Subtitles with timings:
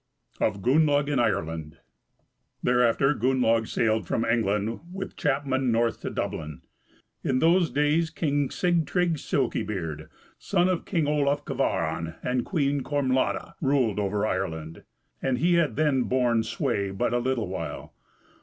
[0.39, 0.55] CHAPTER VIII.
[0.55, 1.77] Of Gunnlaug in Ireland.
[2.63, 6.63] Thereafter Gunnlaug sailed from England with chapmen north to Dublin.
[7.23, 10.09] In those days King Sigtrygg Silky beard,
[10.39, 14.85] son of King Olaf Kvaran and Queen Kormlada, ruled over Ireland;
[15.21, 17.93] and he had then borne sway but a little while.